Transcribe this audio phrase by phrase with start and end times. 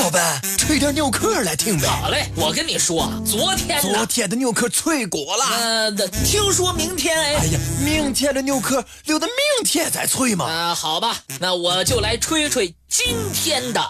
[0.00, 1.86] 老板，吹点牛壳来听呗。
[1.86, 5.44] 好嘞，我跟你说，昨天昨天的牛壳脆过了。
[5.44, 5.90] 呃，
[6.24, 7.34] 听说明天哎。
[7.34, 10.46] 哎呀，明天的牛壳留到明天再吹嘛。
[10.46, 13.82] 啊，好吧，那我就来吹吹今天的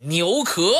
[0.00, 0.74] 牛壳。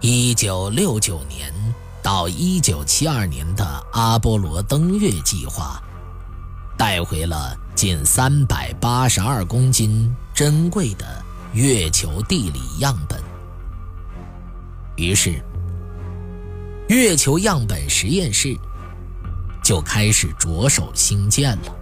[0.00, 1.50] 一九六九年
[2.02, 5.82] 到一九七二年的阿波罗登月计划，
[6.78, 11.04] 带回了近三百八十二公斤珍贵的
[11.52, 13.20] 月球地理样本。
[14.96, 15.42] 于是，
[16.88, 18.56] 月球样本实验室
[19.62, 21.76] 就开始着手兴建了。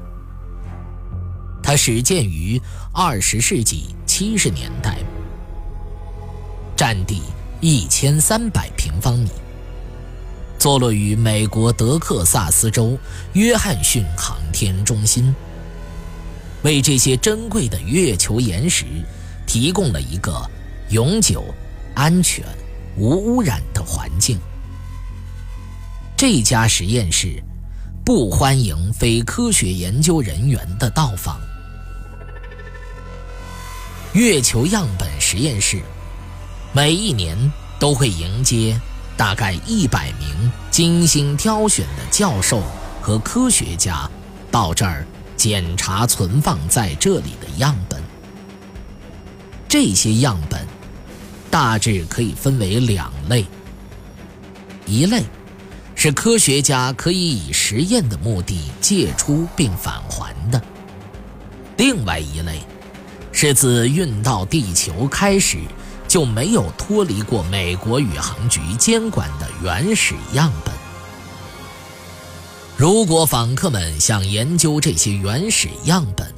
[1.63, 2.61] 它始建于
[2.93, 4.99] 二十世纪七十年代，
[6.75, 7.23] 占地。
[7.63, 9.31] 一千三百平方米，
[10.59, 12.99] 坐落于美国德克萨斯州
[13.33, 15.35] 约翰逊航天中心，
[16.63, 18.87] 为这些珍贵的月球岩石
[19.47, 20.51] 提供了一个
[20.89, 21.45] 永久、
[21.95, 22.43] 安全、
[22.97, 24.41] 无污染的环境。
[26.17, 27.39] 这家实验室
[28.03, 31.39] 不欢迎非科学研究人员的到访。
[34.15, 35.83] 月球样本实验室。
[36.73, 37.37] 每一年
[37.79, 38.75] 都会迎接
[39.19, 42.63] 大概一百名精心挑选的教授
[43.03, 44.11] 和科学家
[44.57, 45.05] 到这儿
[45.37, 48.03] 检查存放在这里的样本。
[49.69, 50.67] 这些样本
[51.51, 53.45] 大致可以分为两类：
[54.87, 55.25] 一类
[55.95, 60.59] 是科学家可以以实验的目的借出并返还的；
[61.77, 62.63] 另外一类
[63.33, 65.59] 是自运到地球开始。
[66.09, 70.76] 就没有脱离过美国宇航局监管的原始样本。
[72.79, 76.35] 如果访客们想研究这些原始样本，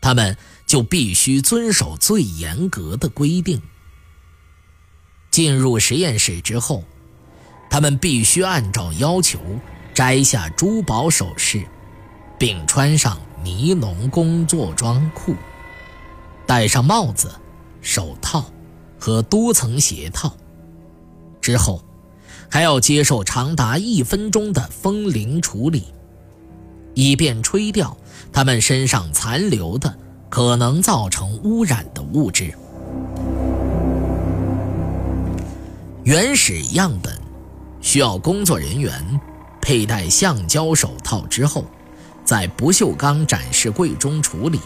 [0.00, 3.60] 他们就必须遵守最严格的规定。
[5.30, 6.82] 进入实验室之后，
[7.68, 9.38] 他们必须按照要求
[9.92, 11.66] 摘下珠宝首饰，
[12.38, 15.34] 并穿上尼龙工作装裤，
[16.46, 17.30] 戴上帽子、
[17.80, 18.44] 手套。
[19.00, 20.36] 和多层鞋套
[21.40, 21.84] 之后，
[22.50, 25.84] 还要接受长达一分钟的风铃处理，
[26.94, 27.96] 以便吹掉
[28.32, 29.94] 他们身上残留的
[30.28, 32.54] 可能造成污染的物质。
[36.04, 37.12] 原始样本
[37.82, 39.20] 需要工作人员
[39.60, 41.64] 佩戴橡胶手套之后，
[42.24, 44.58] 在不锈钢展示柜中处理，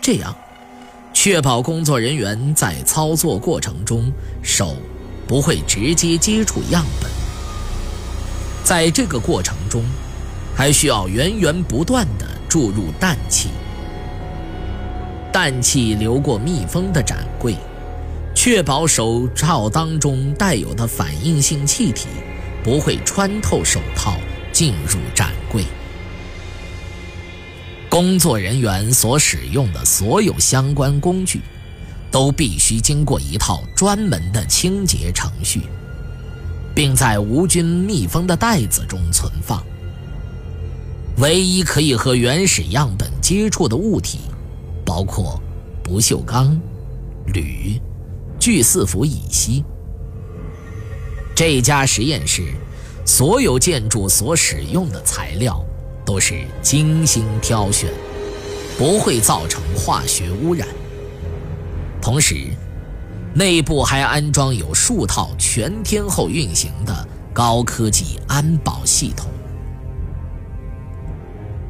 [0.00, 0.34] 这样。
[1.12, 4.10] 确保工作人员在操作过程中
[4.42, 4.76] 手
[5.30, 7.08] 不会直接接触样本。
[8.64, 9.84] 在这个过程中，
[10.56, 13.50] 还需要源源不断地注入氮气。
[15.32, 17.54] 氮气流过密封的展柜，
[18.34, 22.08] 确保手套当中带有的反应性气体
[22.64, 24.16] 不会穿透手套
[24.50, 25.64] 进入展柜。
[27.88, 31.40] 工作人员所使用的所有相关工具，
[32.10, 35.62] 都必须经过一套专门的清洁程序，
[36.74, 39.62] 并在无菌密封的袋子中存放。
[41.18, 44.20] 唯一可以和原始样本接触的物体，
[44.84, 45.40] 包括
[45.82, 46.58] 不锈钢、
[47.26, 47.80] 铝、
[48.38, 49.64] 聚四氟乙烯。
[51.34, 52.52] 这家实验室
[53.04, 55.64] 所有建筑所使用的材料。
[56.02, 57.88] 都是精心挑选，
[58.76, 60.66] 不会造成化学污染。
[62.00, 62.48] 同时，
[63.34, 69.30] 内部还安装有数套全天候运行的高科技安保系统。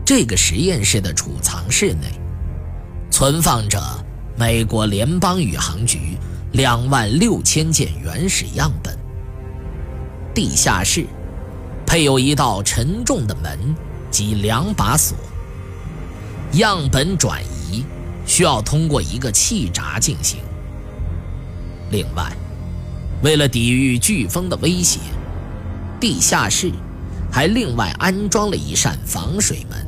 [0.05, 2.09] 这个实验室的储藏室内，
[3.11, 3.81] 存放着
[4.37, 6.17] 美国联邦宇航局
[6.53, 8.97] 两万六千件原始样本。
[10.35, 11.07] 地下室
[11.87, 13.75] 配有一道沉重的门。
[14.11, 15.17] 及两把锁。
[16.55, 17.41] 样本转
[18.31, 20.38] 需要通过一个气闸进行。
[21.91, 22.31] 另外，
[23.25, 25.00] 为了抵御飓风的威胁，
[25.99, 26.71] 地下室
[27.29, 29.85] 还另外安装了一扇防水门。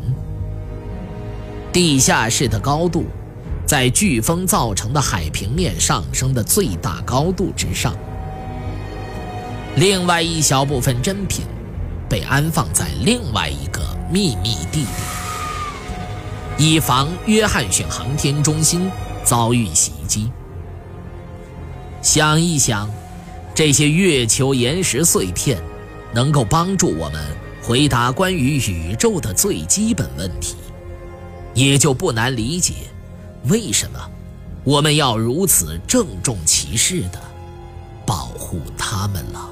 [1.72, 3.04] 地下室的高度
[3.64, 7.94] 在飓风造成的海平面上升的最大高度之上。
[9.76, 11.44] 另外一小部分珍品
[12.08, 13.80] 被安放在另外一个。
[14.12, 14.86] 秘密地点，
[16.58, 18.90] 以防约翰逊航天中心
[19.24, 20.30] 遭遇袭击。
[22.00, 22.90] 想一想，
[23.54, 25.62] 这些月球岩石碎片
[26.12, 27.24] 能够帮助我们
[27.62, 30.56] 回答关于宇宙的最基本问题，
[31.54, 32.74] 也就不难理解，
[33.44, 33.98] 为什么
[34.64, 37.20] 我们要如此郑重其事地
[38.04, 39.51] 保护他们了。